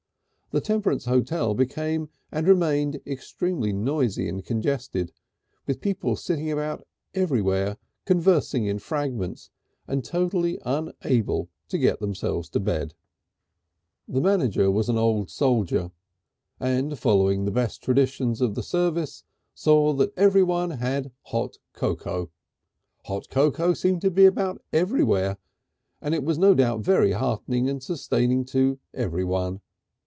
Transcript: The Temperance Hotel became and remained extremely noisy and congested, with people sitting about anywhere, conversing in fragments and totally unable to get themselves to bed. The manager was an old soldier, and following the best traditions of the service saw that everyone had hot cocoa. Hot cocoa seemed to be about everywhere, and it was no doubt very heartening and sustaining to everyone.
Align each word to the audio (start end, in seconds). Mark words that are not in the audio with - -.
The 0.53 0.59
Temperance 0.59 1.05
Hotel 1.05 1.53
became 1.53 2.09
and 2.29 2.45
remained 2.45 2.99
extremely 3.07 3.71
noisy 3.71 4.27
and 4.27 4.43
congested, 4.43 5.13
with 5.65 5.79
people 5.79 6.17
sitting 6.17 6.51
about 6.51 6.85
anywhere, 7.13 7.77
conversing 8.03 8.65
in 8.65 8.77
fragments 8.77 9.49
and 9.87 10.03
totally 10.03 10.59
unable 10.65 11.47
to 11.69 11.77
get 11.77 12.01
themselves 12.01 12.49
to 12.49 12.59
bed. 12.59 12.93
The 14.09 14.19
manager 14.19 14.69
was 14.69 14.89
an 14.89 14.97
old 14.97 15.29
soldier, 15.29 15.91
and 16.59 16.99
following 16.99 17.45
the 17.45 17.51
best 17.51 17.81
traditions 17.81 18.41
of 18.41 18.55
the 18.55 18.63
service 18.63 19.23
saw 19.53 19.93
that 19.93 20.11
everyone 20.17 20.71
had 20.71 21.13
hot 21.27 21.59
cocoa. 21.71 22.29
Hot 23.05 23.29
cocoa 23.29 23.73
seemed 23.73 24.01
to 24.01 24.11
be 24.11 24.25
about 24.25 24.61
everywhere, 24.73 25.37
and 26.01 26.13
it 26.13 26.25
was 26.25 26.37
no 26.37 26.53
doubt 26.53 26.81
very 26.81 27.13
heartening 27.13 27.69
and 27.69 27.81
sustaining 27.81 28.43
to 28.47 28.79
everyone. 28.93 29.61